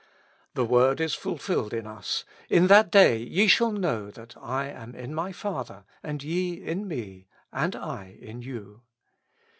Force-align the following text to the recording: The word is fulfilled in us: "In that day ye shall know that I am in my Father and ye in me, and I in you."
The 0.55 0.65
word 0.65 0.99
is 0.99 1.13
fulfilled 1.13 1.75
in 1.75 1.85
us: 1.85 2.25
"In 2.49 2.65
that 2.65 2.89
day 2.91 3.19
ye 3.19 3.45
shall 3.45 3.71
know 3.71 4.09
that 4.09 4.35
I 4.35 4.65
am 4.67 4.95
in 4.95 5.13
my 5.13 5.31
Father 5.31 5.85
and 6.01 6.23
ye 6.23 6.53
in 6.53 6.87
me, 6.87 7.27
and 7.53 7.75
I 7.75 8.17
in 8.19 8.41
you." 8.41 8.81